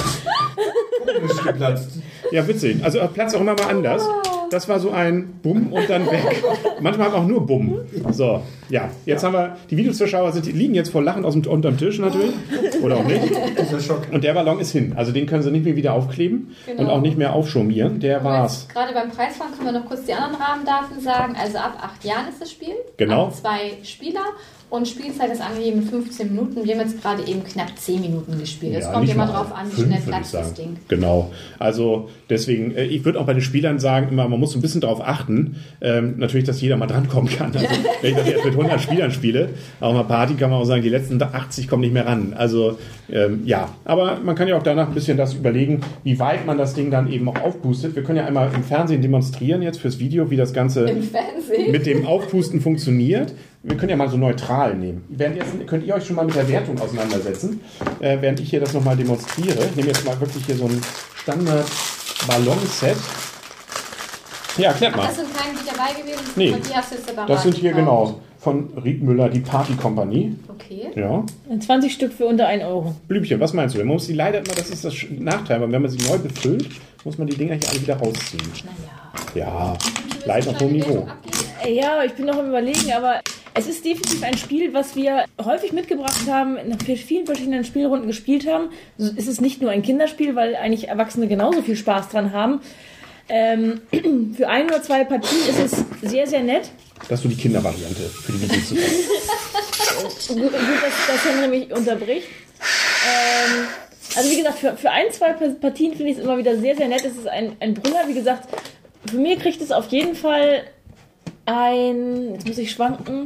komisch 1.18 1.42
geplatzt. 1.44 1.90
Ja, 2.32 2.46
witzig. 2.48 2.82
Also 2.82 2.98
äh, 2.98 3.08
Platz 3.08 3.34
auch 3.34 3.40
immer 3.40 3.54
mal 3.54 3.68
anders. 3.70 4.02
Das 4.50 4.68
war 4.68 4.78
so 4.78 4.90
ein 4.90 5.40
Bumm 5.42 5.72
und 5.72 5.88
dann 5.90 6.06
weg. 6.10 6.44
Manchmal 6.80 7.12
auch 7.12 7.26
nur 7.26 7.44
Bumm. 7.44 7.80
So, 8.12 8.42
ja. 8.68 8.90
Jetzt 9.04 9.24
haben 9.24 9.32
wir, 9.34 9.56
die 9.70 9.76
Videozuschauer 9.76 10.30
sind, 10.32 10.46
die 10.46 10.52
liegen 10.52 10.74
jetzt 10.74 10.90
vor 10.90 11.02
Lachen 11.02 11.24
aus 11.24 11.32
dem, 11.34 11.44
unterm 11.46 11.76
Tisch 11.78 11.98
natürlich. 11.98 12.32
Oder 12.82 12.98
auch 12.98 13.04
nicht. 13.04 13.22
Dieser 13.60 13.80
Schock. 13.80 14.02
Und 14.12 14.22
der 14.22 14.34
Ballon 14.34 14.60
ist 14.60 14.70
hin. 14.72 14.92
Also 14.96 15.10
den 15.12 15.26
können 15.26 15.42
sie 15.42 15.50
nicht 15.50 15.64
mehr 15.64 15.74
wieder 15.76 15.94
aufkleben 15.94 16.54
Genau. 16.66 16.82
und 16.82 16.90
auch 16.90 17.00
nicht 17.00 17.18
mehr 17.18 17.32
aufschirmieren. 17.32 17.98
Der 18.00 18.18
Und 18.18 18.24
war's. 18.24 18.62
jetzt 18.62 18.74
Gerade 18.74 18.92
beim 18.92 19.10
Preisfang 19.10 19.48
können 19.52 19.72
wir 19.72 19.80
noch 19.80 19.86
kurz 19.86 20.04
die 20.04 20.12
anderen 20.12 20.36
Rahmendaten 20.36 21.00
sagen. 21.00 21.36
Also 21.40 21.58
ab 21.58 21.78
acht 21.80 22.04
Jahren 22.04 22.28
ist 22.28 22.40
das 22.40 22.50
Spiel. 22.50 22.74
Genau. 22.96 23.26
Ab 23.26 23.34
zwei 23.34 23.72
Spieler. 23.82 24.20
Und 24.68 24.88
Spielzeit 24.88 25.30
ist 25.30 25.40
angegeben 25.40 25.82
15 25.82 26.28
Minuten. 26.34 26.64
Wir 26.64 26.74
haben 26.74 26.80
jetzt 26.80 27.00
gerade 27.00 27.22
eben 27.24 27.44
knapp 27.44 27.78
10 27.78 28.00
Minuten 28.00 28.36
gespielt. 28.38 28.74
Es 28.76 28.84
Ja, 28.86 28.92
kommt 28.92 29.08
immer 29.08 29.26
mal. 29.26 29.32
drauf 29.32 29.54
an, 29.54 29.66
wie 29.70 29.82
schnell 29.82 30.00
platzt 30.00 30.34
das. 30.34 30.54
Ding. 30.54 30.76
Genau. 30.88 31.30
Also 31.60 32.08
deswegen, 32.28 32.74
äh, 32.74 32.84
ich 32.84 33.04
würde 33.04 33.20
auch 33.20 33.26
bei 33.26 33.32
den 33.34 33.42
Spielern 33.42 33.78
sagen, 33.78 34.08
immer, 34.10 34.28
man 34.28 34.40
muss 34.40 34.56
ein 34.56 34.60
bisschen 34.62 34.80
darauf 34.80 35.00
achten, 35.00 35.56
ähm, 35.80 36.14
natürlich, 36.18 36.46
dass 36.46 36.60
jeder 36.60 36.76
mal 36.76 36.86
drankommen 36.88 37.30
kann. 37.30 37.52
Also, 37.54 37.66
wenn 38.02 38.10
ich 38.10 38.16
das 38.16 38.28
jetzt 38.28 38.44
mit 38.44 38.54
100 38.54 38.80
Spielern 38.80 39.12
spiele, 39.12 39.50
auch 39.80 39.92
mal 39.94 40.02
Party, 40.02 40.34
kann 40.34 40.50
man 40.50 40.60
auch 40.60 40.64
sagen, 40.64 40.82
die 40.82 40.88
letzten 40.88 41.22
80 41.22 41.68
kommen 41.68 41.82
nicht 41.82 41.92
mehr 41.94 42.06
ran. 42.06 42.34
Also 42.36 42.76
ähm, 43.08 43.42
ja, 43.44 43.68
aber 43.84 44.18
man 44.24 44.34
kann 44.34 44.48
ja 44.48 44.56
auch 44.56 44.62
danach 44.64 44.88
ein 44.88 44.94
bisschen 44.94 45.16
das 45.16 45.34
überlegen, 45.34 45.80
wie 46.02 46.18
weit 46.18 46.44
man 46.44 46.58
das 46.58 46.74
Ding 46.74 46.90
dann 46.90 47.10
eben 47.12 47.28
auch 47.28 47.40
aufpustet. 47.40 47.94
Wir 47.94 48.02
können 48.02 48.18
ja 48.18 48.24
einmal 48.26 48.50
im 48.52 48.64
Fernsehen 48.64 49.00
demonstrieren 49.00 49.62
jetzt 49.62 49.78
fürs 49.78 50.00
Video, 50.00 50.28
wie 50.30 50.36
das 50.36 50.52
Ganze 50.52 50.86
mit 51.70 51.86
dem 51.86 52.04
Aufpusten 52.04 52.60
funktioniert. 52.60 53.32
Wir 53.66 53.76
können 53.76 53.90
ja 53.90 53.96
mal 53.96 54.08
so 54.08 54.16
neutral 54.16 54.76
nehmen. 54.76 55.04
Währenddessen 55.08 55.66
könnt 55.66 55.84
ihr 55.84 55.94
euch 55.96 56.06
schon 56.06 56.14
mal 56.14 56.24
mit 56.24 56.36
der 56.36 56.48
Wertung 56.48 56.78
auseinandersetzen, 56.80 57.60
äh, 57.98 58.16
während 58.20 58.38
ich 58.38 58.48
hier 58.48 58.60
das 58.60 58.72
nochmal 58.72 58.96
demonstriere. 58.96 59.58
Ich 59.64 59.74
nehme 59.74 59.88
jetzt 59.88 60.04
mal 60.04 60.18
wirklich 60.20 60.46
hier 60.46 60.54
so 60.54 60.66
ein 60.66 60.80
Standard-Ballon-Set. 61.16 62.96
Ja, 64.58 64.68
erklärt 64.70 64.92
Ach, 64.94 64.98
mal. 64.98 65.06
das 65.08 65.16
sind 65.16 65.36
keine, 65.36 65.58
die 65.58 65.66
dabei 65.66 66.00
gewesen 66.00 66.24
sind. 66.24 66.36
Nee. 66.36 66.54
Die 66.70 66.74
hast 66.76 66.92
du 66.92 66.94
jetzt 66.94 67.08
separat 67.08 67.28
Das 67.28 67.42
sind 67.42 67.56
hier 67.56 67.72
gekauft. 67.72 68.14
genau 68.14 68.20
von 68.38 68.68
Riedmüller, 68.84 69.28
die 69.30 69.40
Party-Kompanie. 69.40 70.36
Okay. 70.48 70.86
Ja. 70.94 71.24
20 71.58 71.92
Stück 71.92 72.12
für 72.12 72.26
unter 72.26 72.46
1 72.46 72.62
Euro. 72.62 72.94
Blümchen, 73.08 73.40
was 73.40 73.52
meinst 73.52 73.74
du? 73.74 73.78
Man 73.80 73.88
muss 73.88 74.06
die 74.06 74.12
leider 74.14 74.38
immer, 74.38 74.54
das 74.54 74.70
ist 74.70 74.84
das 74.84 74.94
Nachteil, 75.10 75.60
weil 75.60 75.72
wenn 75.72 75.82
man 75.82 75.90
sie 75.90 75.98
neu 76.08 76.18
befüllt, 76.18 76.68
muss 77.04 77.18
man 77.18 77.26
die 77.26 77.36
Dinger 77.36 77.54
hier 77.54 77.68
alle 77.68 77.80
wieder 77.80 77.96
rausziehen. 77.96 78.42
Naja. 79.34 79.46
Ja, 79.48 79.76
leider 80.24 80.50
auf 80.50 80.60
hohem 80.60 80.72
Niveau. 80.72 81.08
Ja, 81.68 82.04
ich 82.04 82.12
bin 82.12 82.26
noch 82.26 82.38
am 82.38 82.46
überlegen, 82.46 82.92
aber 82.96 83.20
es 83.56 83.66
ist 83.66 83.84
definitiv 83.84 84.22
ein 84.22 84.36
Spiel, 84.36 84.74
was 84.74 84.96
wir 84.96 85.24
häufig 85.42 85.72
mitgebracht 85.72 86.28
haben, 86.28 86.56
in 86.56 86.78
vielen 86.78 87.26
verschiedenen 87.26 87.64
Spielrunden 87.64 88.06
gespielt 88.06 88.46
haben. 88.46 88.68
So 88.98 89.10
ist 89.12 89.28
es 89.28 89.40
nicht 89.40 89.62
nur 89.62 89.70
ein 89.70 89.82
Kinderspiel, 89.82 90.36
weil 90.36 90.54
eigentlich 90.56 90.88
Erwachsene 90.88 91.26
genauso 91.26 91.62
viel 91.62 91.76
Spaß 91.76 92.10
dran 92.10 92.32
haben. 92.32 92.60
Ähm, 93.28 93.80
für 94.36 94.48
ein 94.48 94.66
oder 94.66 94.82
zwei 94.82 95.04
Partien 95.04 95.40
ist 95.48 95.58
es 95.58 95.84
sehr, 96.10 96.26
sehr 96.26 96.42
nett. 96.42 96.70
Das 97.08 97.18
ist 97.18 97.22
so 97.22 97.28
die 97.28 97.36
Kindervariante 97.36 98.02
für 98.02 98.32
die 98.32 98.38
Gut, 99.96 100.28
gut, 100.28 100.52
dass, 100.52 101.06
dass 101.06 101.24
Henry 101.24 101.48
mich 101.48 101.72
unterbricht. 101.72 102.26
Ähm, 103.08 103.66
also 104.16 104.30
wie 104.30 104.36
gesagt, 104.36 104.58
für, 104.58 104.76
für 104.76 104.90
ein, 104.90 105.10
zwei 105.12 105.32
Partien 105.32 105.94
finde 105.94 106.12
ich 106.12 106.18
es 106.18 106.24
immer 106.24 106.36
wieder 106.36 106.58
sehr, 106.58 106.76
sehr 106.76 106.88
nett. 106.88 107.04
Es 107.04 107.16
ist 107.16 107.28
ein, 107.28 107.56
ein 107.60 107.74
Brüller, 107.74 108.06
wie 108.06 108.14
gesagt. 108.14 108.48
Für 109.08 109.16
mich 109.16 109.38
kriegt 109.38 109.60
es 109.62 109.72
auf 109.72 109.88
jeden 109.88 110.14
Fall 110.14 110.64
ein... 111.46 112.34
Jetzt 112.34 112.46
muss 112.46 112.58
ich 112.58 112.70
schwanken. 112.70 113.24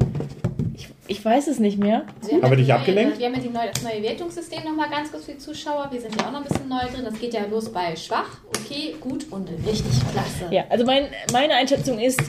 Ich, 0.76 0.88
ich 1.08 1.24
weiß 1.24 1.48
es 1.48 1.58
nicht 1.58 1.78
mehr. 1.78 2.04
Also 2.20 2.36
wir 2.36 2.42
Haben 2.42 2.50
wir 2.50 2.56
dich 2.56 2.66
die 2.66 2.72
abgelenkt? 2.72 3.12
Neue, 3.12 3.18
wir 3.18 3.26
haben 3.26 3.34
ja 3.34 3.40
die 3.40 3.48
neue, 3.48 3.70
das 3.72 3.82
neue 3.82 4.02
Wertungssystem 4.02 4.64
nochmal 4.64 4.88
ganz 4.88 5.10
kurz 5.10 5.24
für 5.24 5.32
die 5.32 5.38
Zuschauer. 5.38 5.88
Wir 5.90 6.00
sind 6.00 6.20
ja 6.20 6.28
auch 6.28 6.32
noch 6.32 6.40
ein 6.40 6.46
bisschen 6.46 6.68
neu 6.68 6.82
drin. 6.92 7.04
Das 7.04 7.18
geht 7.18 7.34
ja 7.34 7.44
los 7.50 7.72
bei 7.72 7.96
schwach, 7.96 8.38
okay, 8.48 8.94
gut 9.00 9.26
und 9.30 9.48
richtig 9.48 9.92
klasse. 10.12 10.46
Ja, 10.50 10.64
also 10.68 10.84
mein, 10.84 11.08
meine 11.32 11.54
Einschätzung 11.54 11.98
ist, 11.98 12.20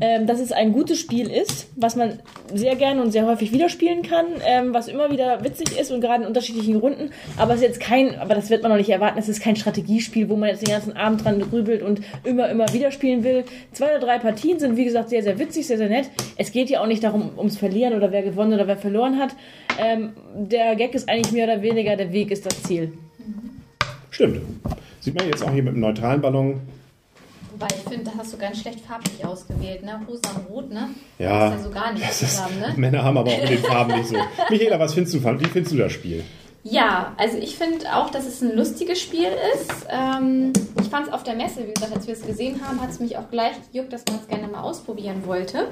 ähm, 0.00 0.26
dass 0.26 0.40
es 0.40 0.52
ein 0.52 0.72
gutes 0.72 0.98
Spiel 0.98 1.30
ist, 1.30 1.68
was 1.76 1.96
man 1.96 2.20
sehr 2.52 2.76
gerne 2.76 3.02
und 3.02 3.10
sehr 3.12 3.26
häufig 3.26 3.52
wieder 3.52 3.68
spielen 3.68 4.02
kann, 4.02 4.26
ähm, 4.46 4.74
was 4.74 4.88
immer 4.88 5.10
wieder 5.10 5.44
witzig 5.44 5.78
ist 5.78 5.90
und 5.90 6.00
gerade 6.00 6.22
in 6.22 6.28
unterschiedlichen 6.28 6.76
Runden. 6.76 7.10
Aber 7.36 7.54
es 7.54 7.60
ist 7.60 7.66
jetzt 7.66 7.80
kein, 7.80 8.18
aber 8.18 8.34
das 8.34 8.50
wird 8.50 8.62
man 8.62 8.70
noch 8.70 8.78
nicht 8.78 8.90
erwarten, 8.90 9.18
es 9.18 9.28
ist 9.28 9.40
kein 9.40 9.56
Strategiespiel, 9.56 10.28
wo 10.28 10.36
man 10.36 10.48
jetzt 10.50 10.66
den 10.66 10.72
ganzen 10.72 10.96
Abend 10.96 11.24
dran 11.24 11.40
grübelt 11.40 11.82
und 11.82 12.00
immer, 12.24 12.48
immer 12.48 12.72
wieder 12.72 12.90
spielen 12.90 13.24
will. 13.24 13.44
Zwei 13.72 13.96
oder 13.96 14.00
drei 14.00 14.18
Partien 14.18 14.58
sind, 14.58 14.76
wie 14.76 14.84
gesagt, 14.84 15.10
sehr, 15.10 15.22
sehr 15.22 15.38
witzig, 15.38 15.66
sehr, 15.66 15.78
sehr 15.78 15.88
nett. 15.88 16.10
Es 16.36 16.52
geht 16.52 16.70
ja 16.70 16.80
auch 16.80 16.86
nicht 16.86 17.04
darum, 17.04 17.30
ums 17.36 17.58
Verlieren 17.58 17.94
oder 17.94 18.12
wer 18.12 18.22
gewonnen 18.22 18.52
oder 18.54 18.66
wer 18.66 18.76
verloren 18.76 19.18
hat. 19.18 19.34
Ähm, 19.78 20.12
der 20.34 20.76
Gag 20.76 20.94
ist 20.94 21.08
eigentlich 21.08 21.32
mehr 21.32 21.44
oder 21.44 21.62
weniger, 21.62 21.96
der 21.96 22.12
Weg 22.12 22.30
ist 22.30 22.46
das 22.46 22.62
Ziel. 22.62 22.92
Stimmt. 24.10 24.40
Sieht 25.00 25.14
man 25.14 25.26
jetzt 25.26 25.42
auch 25.42 25.50
hier 25.50 25.62
mit 25.62 25.74
dem 25.74 25.80
neutralen 25.80 26.20
Ballon. 26.20 26.60
Wobei 27.62 27.76
ich 27.76 27.88
finde, 27.88 28.10
da 28.10 28.18
hast 28.18 28.32
du 28.32 28.38
ganz 28.38 28.60
schlecht 28.60 28.80
farblich 28.80 29.24
ausgewählt, 29.24 29.84
ne? 29.84 30.00
Rosa 30.08 30.30
und 30.34 30.50
Rot, 30.50 30.70
ne? 30.70 30.88
Ja, 31.20 31.50
Das 31.50 31.60
ist 31.60 31.64
ja 31.66 31.68
so 31.68 31.74
gar 31.74 31.92
nicht 31.92 32.10
ist, 32.10 32.18
zusammen, 32.18 32.58
ne? 32.58 32.72
Männer 32.76 33.04
haben 33.04 33.16
aber 33.16 33.30
auch 33.30 33.40
mit 33.40 33.50
den 33.50 33.58
Farben 33.58 33.94
nicht 33.96 34.08
so. 34.08 34.16
Michaela, 34.50 34.80
was 34.80 34.94
findest 34.94 35.14
du, 35.14 35.22
wie 35.40 35.44
findest 35.44 35.72
du 35.72 35.78
das 35.78 35.92
Spiel? 35.92 36.24
Ja, 36.64 37.12
also 37.16 37.38
ich 37.38 37.56
finde 37.56 37.92
auch, 37.96 38.10
dass 38.10 38.24
es 38.24 38.40
ein 38.40 38.54
lustiges 38.54 39.00
Spiel 39.00 39.28
ist. 39.54 39.86
Ähm, 39.88 40.52
ich 40.80 40.88
fand 40.88 41.08
es 41.08 41.12
auf 41.12 41.24
der 41.24 41.34
Messe, 41.34 41.66
wie 41.66 41.72
gesagt, 41.72 41.92
als 41.92 42.06
wir 42.06 42.14
es 42.14 42.24
gesehen 42.24 42.60
haben, 42.64 42.80
hat 42.80 42.90
es 42.90 43.00
mich 43.00 43.16
auch 43.16 43.28
gleich 43.30 43.54
gejuckt, 43.72 43.92
dass 43.92 44.04
man 44.08 44.20
es 44.20 44.28
gerne 44.28 44.46
mal 44.46 44.62
ausprobieren 44.62 45.26
wollte. 45.26 45.66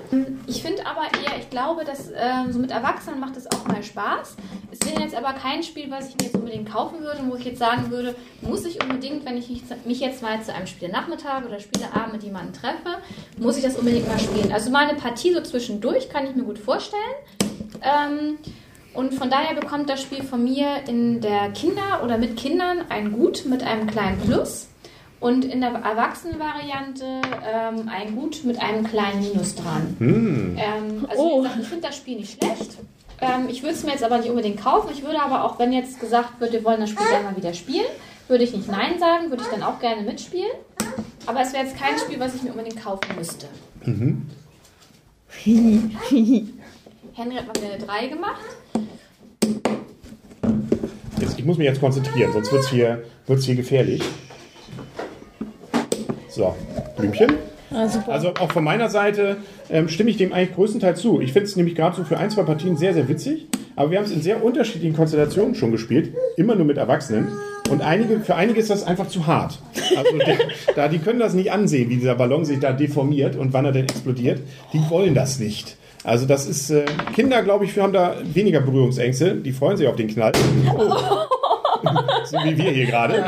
Ich 0.48 0.62
finde 0.62 0.84
aber 0.84 1.02
eher, 1.02 1.38
ich 1.38 1.48
glaube, 1.48 1.84
dass 1.84 2.08
ähm, 2.08 2.52
so 2.52 2.58
mit 2.58 2.72
Erwachsenen 2.72 3.20
macht 3.20 3.36
es 3.36 3.46
auch 3.46 3.64
mal 3.66 3.84
Spaß. 3.84 4.34
Es 4.72 4.88
wäre 4.88 5.00
jetzt 5.02 5.14
aber 5.14 5.32
kein 5.34 5.62
Spiel, 5.62 5.88
was 5.90 6.08
ich 6.08 6.16
mir 6.16 6.24
jetzt 6.24 6.34
unbedingt 6.34 6.68
kaufen 6.68 7.00
würde, 7.00 7.20
wo 7.28 7.36
ich 7.36 7.44
jetzt 7.44 7.60
sagen 7.60 7.90
würde, 7.92 8.16
muss 8.40 8.64
ich 8.64 8.82
unbedingt, 8.82 9.24
wenn 9.24 9.36
ich 9.36 9.48
mich, 9.84 10.00
jetzt 10.00 10.22
mal 10.22 10.42
zu 10.42 10.52
einem 10.52 10.66
Spielenachmittag 10.66 11.46
oder 11.46 11.60
Spieleabend 11.60 12.14
mit 12.14 12.22
jemandem 12.24 12.52
treffe, 12.52 12.98
muss 13.38 13.56
ich 13.56 13.62
das 13.62 13.76
unbedingt 13.76 14.08
mal 14.08 14.18
spielen. 14.18 14.50
Also 14.50 14.70
mal 14.70 14.88
eine 14.88 14.98
Partie 14.98 15.32
so 15.32 15.40
zwischendurch 15.40 16.08
kann 16.08 16.26
ich 16.26 16.34
mir 16.34 16.42
gut 16.42 16.58
vorstellen. 16.58 17.00
Ähm, 17.82 18.38
und 18.94 19.14
von 19.14 19.30
daher 19.30 19.54
bekommt 19.58 19.88
das 19.88 20.02
Spiel 20.02 20.22
von 20.22 20.42
mir 20.44 20.66
in 20.88 21.20
der 21.20 21.50
Kinder- 21.50 22.02
oder 22.04 22.18
mit 22.18 22.36
Kindern 22.36 22.78
ein 22.88 23.12
Gut 23.12 23.44
mit 23.46 23.62
einem 23.62 23.86
kleinen 23.86 24.18
Plus 24.20 24.68
und 25.20 25.44
in 25.44 25.60
der 25.60 25.70
Erwachsenenvariante 25.70 27.04
ähm, 27.04 27.88
ein 27.88 28.16
Gut 28.16 28.44
mit 28.44 28.60
einem 28.60 28.84
kleinen 28.86 29.20
Minus 29.20 29.54
dran. 29.54 29.96
Ähm, 30.00 31.06
also 31.08 31.22
Oh. 31.22 31.38
wie 31.40 31.42
gesagt, 31.44 31.60
ich 31.62 31.68
finde 31.68 31.86
das 31.88 31.96
Spiel 31.96 32.16
nicht 32.16 32.38
schlecht. 32.42 32.78
Ähm, 33.20 33.48
ich 33.48 33.62
würde 33.62 33.74
es 33.74 33.84
mir 33.84 33.92
jetzt 33.92 34.02
aber 34.02 34.18
nicht 34.18 34.30
unbedingt 34.30 34.62
kaufen. 34.62 34.88
Ich 34.92 35.02
würde 35.04 35.20
aber 35.20 35.44
auch, 35.44 35.58
wenn 35.58 35.72
jetzt 35.72 36.00
gesagt 36.00 36.40
wird, 36.40 36.52
wir 36.52 36.64
wollen 36.64 36.80
das 36.80 36.90
Spiel 36.90 37.06
gerne 37.06 37.24
mal 37.24 37.36
wieder 37.36 37.52
spielen, 37.52 37.84
würde 38.28 38.44
ich 38.44 38.54
nicht 38.54 38.68
Nein 38.68 38.98
sagen, 38.98 39.28
würde 39.30 39.42
ich 39.42 39.48
dann 39.50 39.62
auch 39.62 39.78
gerne 39.78 40.02
mitspielen. 40.02 40.50
Aber 41.26 41.42
es 41.42 41.52
wäre 41.52 41.64
jetzt 41.64 41.76
kein 41.78 41.98
Spiel, 41.98 42.18
was 42.18 42.34
ich 42.34 42.42
mir 42.42 42.50
unbedingt 42.52 42.82
kaufen 42.82 43.14
müsste. 43.16 43.46
Henry 47.14 47.34
hat 47.36 47.46
mal 47.46 47.54
wieder 47.56 47.74
eine 47.74 47.84
3 47.84 48.06
gemacht. 48.06 48.40
Jetzt, 51.20 51.38
ich 51.38 51.44
muss 51.44 51.58
mich 51.58 51.66
jetzt 51.66 51.80
konzentrieren, 51.80 52.32
sonst 52.32 52.52
wird 52.52 52.62
es 52.62 52.70
hier, 52.70 53.02
wird's 53.26 53.44
hier 53.44 53.54
gefährlich. 53.54 54.02
So, 56.28 56.54
Blümchen. 56.96 57.34
Ah. 57.72 57.88
Also 58.08 58.30
auch 58.34 58.50
von 58.50 58.64
meiner 58.64 58.88
Seite 58.88 59.36
ähm, 59.68 59.88
stimme 59.88 60.10
ich 60.10 60.16
dem 60.16 60.32
eigentlich 60.32 60.54
größtenteils 60.54 61.00
zu. 61.00 61.20
Ich 61.20 61.32
finde 61.32 61.48
es 61.48 61.56
nämlich 61.56 61.74
gerade 61.74 61.96
so 61.96 62.04
für 62.04 62.18
ein, 62.18 62.30
zwei 62.30 62.42
Partien 62.42 62.76
sehr, 62.76 62.94
sehr 62.94 63.08
witzig. 63.08 63.46
Aber 63.76 63.90
wir 63.90 63.98
haben 63.98 64.04
es 64.04 64.10
in 64.10 64.22
sehr 64.22 64.42
unterschiedlichen 64.44 64.94
Konstellationen 64.94 65.54
schon 65.54 65.70
gespielt. 65.70 66.12
Immer 66.36 66.56
nur 66.56 66.66
mit 66.66 66.76
Erwachsenen. 66.76 67.28
Und 67.70 67.82
einige, 67.82 68.20
für 68.20 68.34
einige 68.34 68.58
ist 68.58 68.70
das 68.70 68.84
einfach 68.84 69.06
zu 69.06 69.26
hart. 69.26 69.60
Also 69.96 70.18
der, 70.18 70.38
da, 70.74 70.88
die 70.88 70.98
können 70.98 71.20
das 71.20 71.34
nicht 71.34 71.52
ansehen, 71.52 71.88
wie 71.88 71.96
dieser 71.96 72.16
Ballon 72.16 72.44
sich 72.44 72.58
da 72.58 72.72
deformiert 72.72 73.36
und 73.36 73.52
wann 73.52 73.64
er 73.64 73.72
denn 73.72 73.84
explodiert. 73.84 74.40
Die 74.72 74.80
wollen 74.90 75.14
das 75.14 75.38
nicht. 75.38 75.76
Also 76.04 76.26
das 76.26 76.46
ist, 76.46 76.70
äh, 76.70 76.84
Kinder, 77.14 77.42
glaube 77.42 77.64
ich, 77.64 77.78
haben 77.78 77.92
da 77.92 78.16
weniger 78.32 78.60
Berührungsängste. 78.60 79.34
Die 79.36 79.52
freuen 79.52 79.76
sich 79.76 79.86
auf 79.86 79.96
den 79.96 80.08
Knall. 80.08 80.32
so 82.24 82.36
wie 82.44 82.56
wir 82.56 82.70
hier 82.70 82.86
gerade. 82.86 83.24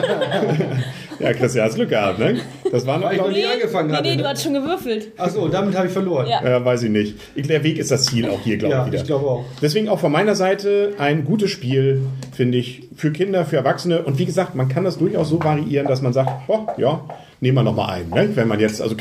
ja, 1.19 1.33
Christian, 1.35 1.67
hast 1.67 1.75
Glück 1.76 1.91
gehabt, 1.91 2.19
ne? 2.19 2.41
Das 2.71 2.87
war 2.87 2.99
noch, 2.99 3.07
Weil 3.09 3.14
ich 3.17 3.21
noch 3.21 3.31
nie 3.31 3.45
angefangen 3.45 3.91
nee, 3.91 3.97
hatte. 3.97 4.09
nee, 4.09 4.17
du 4.17 4.23
ne? 4.23 4.29
hast 4.29 4.43
schon 4.43 4.55
gewürfelt. 4.55 5.09
Achso, 5.19 5.49
damit 5.49 5.76
habe 5.76 5.87
ich 5.87 5.93
verloren. 5.93 6.26
Ja. 6.29 6.43
äh, 6.43 6.64
weiß 6.64 6.85
ich 6.85 6.91
nicht. 6.91 7.17
Ich, 7.35 7.47
der 7.47 7.62
Weg 7.62 7.79
ist 7.79 7.91
das 7.91 8.07
Ziel 8.07 8.29
auch 8.29 8.41
hier, 8.41 8.57
glaube 8.57 8.75
Ja, 8.75 8.81
ich, 8.83 8.87
wieder. 8.93 8.99
ich 9.00 9.07
glaube 9.07 9.26
auch. 9.26 9.45
Deswegen 9.61 9.88
auch 9.88 9.99
von 9.99 10.12
meiner 10.12 10.35
Seite 10.35 10.95
ein 10.99 11.25
gutes 11.25 11.50
Spiel, 11.50 12.02
finde 12.35 12.59
ich, 12.59 12.88
für 12.97 13.11
Kinder, 13.12 13.45
für 13.45 13.57
Erwachsene. 13.57 14.02
Und 14.02 14.19
wie 14.19 14.25
gesagt, 14.26 14.55
man 14.55 14.69
kann 14.69 14.85
das 14.85 14.99
durchaus 14.99 15.29
so 15.29 15.43
variieren, 15.43 15.87
dass 15.87 16.00
man 16.02 16.12
sagt, 16.12 16.31
oh, 16.49 16.67
ja, 16.79 17.02
nehmen 17.41 17.57
wir 17.59 17.62
noch 17.62 17.76
mal 17.76 17.88
einen. 17.88 18.11
Ne? 18.11 18.31
Wenn 18.35 18.49
man 18.49 18.61
jetzt, 18.61 18.81
also 18.81 18.95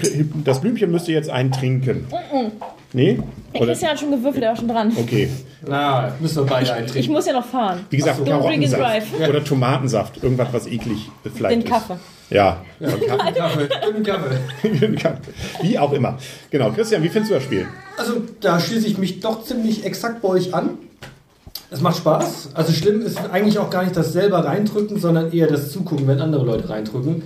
das 0.44 0.60
Blümchen 0.62 0.92
müsste 0.92 1.12
jetzt 1.14 1.30
einen 1.30 1.52
trinken. 1.52 2.08
Nee? 2.94 3.20
Der 3.54 3.62
Oder, 3.62 3.72
Christian 3.72 3.92
hat 3.92 4.00
schon 4.00 4.12
gewürfelt, 4.12 4.44
er 4.44 4.50
war 4.50 4.56
schon 4.58 4.68
dran. 4.68 4.92
okay. 4.98 5.30
Na, 5.68 6.12
müssen 6.20 6.38
wir 6.38 6.46
beide 6.46 6.66
Ich 6.66 6.72
eintrinken. 6.72 7.12
muss 7.14 7.26
ja 7.26 7.34
noch 7.34 7.46
fahren. 7.46 7.86
Wie 7.90 7.98
gesagt, 7.98 8.18
so. 8.18 8.24
Karottensaft 8.26 9.08
oder 9.30 9.44
Tomatensaft. 9.44 10.24
Irgendwas, 10.24 10.48
was 10.52 10.68
eklig 10.68 11.10
vielleicht 11.34 11.52
Den 11.56 11.62
ist. 11.62 11.70
Kaffee. 11.70 11.98
Ja. 12.30 12.62
Kaffee, 12.82 13.70
einen 13.82 14.04
Kaffee. 14.98 15.20
wie 15.62 15.78
auch 15.80 15.92
immer. 15.94 16.18
Genau. 16.50 16.72
Christian, 16.72 17.04
wie 17.04 17.10
findest 17.10 17.32
du 17.32 17.36
das 17.36 17.44
Spiel? 17.44 17.68
Also 17.98 18.22
da 18.40 18.60
schließe 18.60 18.88
ich 18.88 18.98
mich 18.98 19.20
doch 19.20 19.44
ziemlich 19.44 19.86
exakt 19.86 20.22
bei 20.22 20.30
euch 20.30 20.54
an. 20.54 20.72
Es 21.70 21.80
macht 21.82 21.98
Spaß. 21.98 22.50
Also 22.54 22.74
schlimm 22.74 23.02
ist 23.02 23.20
eigentlich 23.32 23.58
auch 23.60 23.70
gar 23.70 23.84
nicht 23.84 23.96
das 23.96 24.12
selber 24.14 24.44
reindrücken, 24.44 25.00
sondern 25.00 25.32
eher 25.32 25.48
das 25.48 25.72
Zugucken, 25.72 26.08
wenn 26.08 26.20
andere 26.20 26.44
Leute 26.46 26.68
reindrücken. 26.70 27.24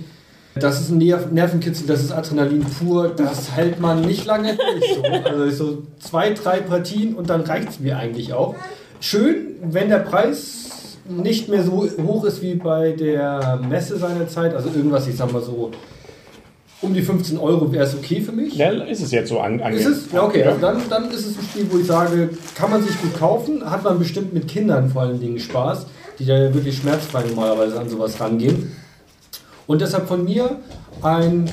Das 0.58 0.80
ist 0.80 0.90
ein 0.90 0.98
Nerv 0.98 1.30
Nervenkitzel, 1.30 1.86
das 1.86 2.02
ist 2.02 2.12
Adrenalin 2.12 2.64
pur, 2.64 3.08
das 3.08 3.52
hält 3.52 3.78
man 3.78 4.00
nicht 4.00 4.24
lange 4.24 4.56
durch. 4.56 4.94
So. 4.94 5.30
Also 5.30 5.50
so 5.50 5.82
zwei, 5.98 6.30
drei 6.30 6.60
Partien 6.60 7.14
und 7.14 7.28
dann 7.28 7.42
reicht 7.42 7.70
es 7.70 7.80
mir 7.80 7.98
eigentlich 7.98 8.32
auch. 8.32 8.54
Schön, 9.00 9.56
wenn 9.62 9.90
der 9.90 9.98
Preis 9.98 10.96
nicht 11.08 11.48
mehr 11.48 11.62
so 11.62 11.86
hoch 12.06 12.24
ist 12.24 12.42
wie 12.42 12.54
bei 12.54 12.92
der 12.92 13.60
Messe 13.68 13.98
seiner 13.98 14.28
Zeit, 14.28 14.54
also 14.54 14.70
irgendwas, 14.74 15.06
ich 15.06 15.16
sag 15.16 15.32
mal 15.32 15.42
so, 15.42 15.72
um 16.80 16.94
die 16.94 17.02
15 17.02 17.38
Euro 17.38 17.70
wäre 17.72 17.84
es 17.84 17.94
okay 17.94 18.20
für 18.20 18.32
mich. 18.32 18.56
Ja, 18.56 18.70
ist 18.70 19.02
es 19.02 19.10
jetzt 19.10 19.28
so 19.28 19.40
an, 19.40 19.60
Ist 19.60 19.86
es? 19.86 20.12
Ja, 20.12 20.22
okay. 20.22 20.42
Also 20.42 20.60
dann, 20.60 20.80
dann 20.88 21.10
ist 21.10 21.26
es 21.26 21.38
ein 21.38 21.44
Spiel, 21.44 21.66
wo 21.70 21.78
ich 21.78 21.86
sage, 21.86 22.30
kann 22.54 22.70
man 22.70 22.82
sich 22.82 23.00
gut 23.00 23.18
kaufen, 23.18 23.68
hat 23.70 23.84
man 23.84 23.98
bestimmt 23.98 24.32
mit 24.32 24.48
Kindern 24.48 24.90
vor 24.90 25.02
allen 25.02 25.20
Dingen 25.20 25.38
Spaß, 25.38 25.86
die 26.18 26.24
da 26.24 26.54
wirklich 26.54 26.78
schmerzfrei 26.78 27.24
normalerweise 27.28 27.78
an 27.78 27.88
sowas 27.88 28.20
rangehen. 28.20 28.72
Und 29.66 29.80
deshalb 29.80 30.06
von 30.08 30.24
mir 30.24 30.60
ein 31.02 31.50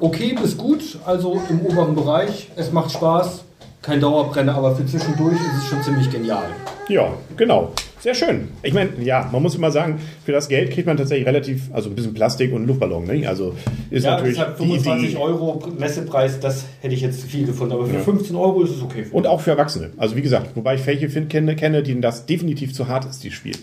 okay 0.00 0.36
bis 0.40 0.56
gut, 0.56 0.98
also 1.04 1.40
im 1.48 1.60
oberen 1.60 1.94
Bereich. 1.94 2.50
Es 2.56 2.72
macht 2.72 2.92
Spaß, 2.92 3.44
kein 3.82 4.00
Dauerbrenner, 4.00 4.54
aber 4.54 4.74
für 4.76 4.86
zwischendurch 4.86 5.34
ist 5.34 5.62
es 5.62 5.68
schon 5.68 5.82
ziemlich 5.82 6.10
genial. 6.10 6.44
Ja, 6.88 7.12
genau. 7.36 7.72
Sehr 8.00 8.14
schön. 8.14 8.48
Ich 8.62 8.74
meine, 8.74 8.90
ja, 9.02 9.30
man 9.32 9.42
muss 9.42 9.54
immer 9.54 9.70
sagen, 9.70 9.98
für 10.26 10.32
das 10.32 10.48
Geld 10.48 10.70
kriegt 10.72 10.86
man 10.86 10.98
tatsächlich 10.98 11.26
relativ, 11.26 11.70
also 11.72 11.88
ein 11.88 11.94
bisschen 11.94 12.12
Plastik 12.12 12.50
und 12.52 12.58
einen 12.58 12.66
Luftballon. 12.66 13.04
Ne? 13.06 13.26
Also 13.26 13.54
ist 13.88 14.04
Ja, 14.04 14.12
natürlich 14.16 14.36
deshalb 14.36 14.58
die 14.58 14.62
25 14.64 15.10
Idee. 15.12 15.16
Euro 15.18 15.62
Messepreis, 15.78 16.38
das 16.38 16.66
hätte 16.82 16.94
ich 16.94 17.00
jetzt 17.00 17.22
zu 17.22 17.26
viel 17.26 17.46
gefunden, 17.46 17.72
aber 17.72 17.86
für 17.86 17.94
Ja. 17.94 18.00
15 18.02 18.36
Euro 18.36 18.62
ist 18.62 18.72
es 18.76 18.82
okay. 18.82 19.04
Für 19.04 19.14
Und 19.16 19.26
auch 19.26 19.40
für 19.40 19.52
Erwachsene. 19.52 19.92
Also 19.96 20.16
wie 20.16 20.22
gesagt, 20.22 20.50
wobei 20.54 20.74
ich 20.74 20.86
welche 20.86 21.08
kenne, 21.08 21.56
kenne, 21.56 21.82
denen 21.82 22.02
das 22.02 22.26
definitiv 22.26 22.74
zu 22.74 22.88
hart 22.88 23.06
ist, 23.06 23.24
die 23.24 23.30
Spiel. 23.30 23.56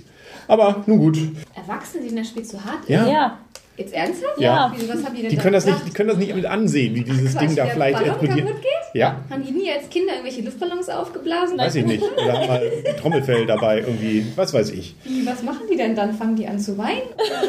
Aber 0.48 0.78
nun 0.88 0.98
gut. 0.98 1.20
Erwachsene, 1.56 2.04
denen 2.06 2.18
das 2.18 2.30
Spiel 2.30 2.44
zu 2.44 2.66
hart 2.66 2.82
ist? 2.82 2.90
Ja. 2.90 3.08
Ja. 3.08 3.38
Jetzt 3.82 3.94
ernsthaft? 3.94 4.40
Ja. 4.40 4.72
Wieso, 4.76 4.94
was 4.94 5.04
haben 5.04 5.16
die 5.16 5.38
können, 5.38 5.54
das 5.54 5.66
nicht, 5.66 5.88
die 5.88 5.92
können 5.92 6.10
das 6.10 6.18
nicht 6.18 6.36
mit 6.36 6.46
ansehen, 6.46 6.94
wie 6.94 7.04
dieses 7.04 7.32
Quatsch, 7.32 7.42
Ding 7.42 7.56
da 7.56 7.66
vielleicht 7.66 8.00
explodiert. 8.00 8.48
Ja, 8.94 9.18
Haben 9.30 9.44
die 9.46 9.52
nie 9.52 9.72
als 9.72 9.90
Kinder 9.90 10.14
irgendwelche 10.14 10.42
Luftballons 10.42 10.90
aufgeblasen? 10.90 11.58
weiß 11.58 11.76
ich 11.76 11.86
nicht. 11.86 12.04
Oder 12.04 12.34
haben 12.34 12.48
mal 12.48 12.62
Trommelfell 13.02 13.46
dabei 13.46 13.80
irgendwie, 13.80 14.26
was 14.36 14.54
weiß 14.54 14.72
ich. 14.72 14.96
Wie, 15.06 15.26
was 15.26 15.44
machen 15.44 15.62
die 15.72 15.78
denn 15.78 15.96
dann? 15.96 16.14
Fangen 16.14 16.36
die 16.36 16.48
an 16.48 16.60
zu 16.60 16.78
weinen? 16.78 17.02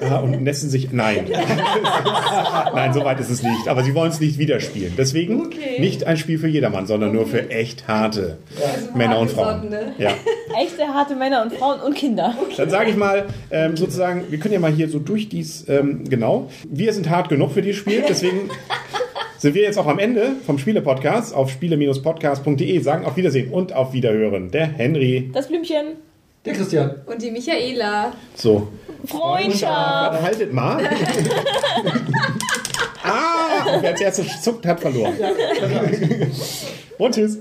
Ah, 0.00 0.18
und 0.18 0.44
nässen 0.44 0.70
sich. 0.70 0.92
Nein. 0.92 1.26
Nein, 2.74 2.92
so 2.92 3.04
weit 3.04 3.18
ist 3.18 3.30
es 3.30 3.42
nicht. 3.42 3.66
Aber 3.66 3.82
sie 3.82 3.96
wollen 3.96 4.12
es 4.12 4.20
nicht 4.20 4.38
wieder 4.38 4.60
spielen. 4.60 4.92
Deswegen 4.96 5.46
Okay. 5.46 5.80
nicht 5.80 6.04
ein 6.04 6.16
Spiel 6.16 6.38
für 6.38 6.46
jedermann, 6.46 6.86
sondern 6.86 7.12
nur 7.12 7.26
für 7.26 7.50
echt 7.50 7.88
harte 7.88 8.38
Also 8.60 8.96
Männer 8.96 9.18
und 9.18 9.28
Frauen. 9.30 9.46
hartgesottene. 9.46 9.92
Ja. 9.98 10.10
Echte 10.62 10.86
harte 10.86 11.16
Männer 11.16 11.42
und 11.42 11.52
Frauen 11.52 11.80
und 11.80 11.94
Kinder. 11.96 12.32
Dann 12.56 12.70
sage 12.70 12.90
ich 12.90 12.96
mal, 12.96 13.26
ähm, 13.50 13.76
sozusagen, 13.76 14.26
wir 14.30 14.38
können 14.38 14.54
ja 14.54 14.60
mal 14.60 14.70
hier 14.72 14.88
so 14.88 15.00
durch 15.00 15.28
dies, 15.28 15.64
ähm, 15.68 16.04
genau. 16.08 16.48
Wir 16.68 16.92
sind 16.92 17.10
hart 17.10 17.28
genug 17.28 17.50
für 17.50 17.62
dieses 17.62 17.80
Spiel, 17.80 18.04
deswegen 18.08 18.50
sind 19.38 19.54
wir 19.54 19.62
jetzt 19.62 19.78
auch 19.78 19.86
am 19.86 19.98
Ende 20.00 20.32
vom 20.44 20.58
Spiele-Podcast 20.58 21.34
auf 21.34 21.50
spiele-podcast.de. 21.50 22.80
Sagen 22.80 23.04
auf 23.04 23.16
Wiedersehen 23.16 23.52
und 23.52 23.72
auf 23.72 23.92
Wiederhören. 23.92 24.50
Der 24.50 24.66
Henry. 24.66 25.30
Das 25.32 25.46
Blümchen. 25.48 25.94
Der 26.44 26.54
Christian. 26.54 26.96
Und 27.06 27.22
die 27.22 27.30
Michaela. 27.30 28.12
So. 28.34 28.68
Freundschaft. 29.04 29.62
Warte, 29.62 30.22
haltet 30.22 30.52
mal. 30.52 30.84
ah, 33.04 33.78
wer 33.80 33.90
als 33.90 34.00
erstes 34.00 34.42
zuckt, 34.42 34.66
hat 34.66 34.80
verloren. 34.80 35.14
Und 36.98 37.14
tschüss. 37.14 37.38